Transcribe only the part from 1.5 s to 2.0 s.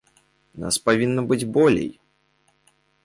болей!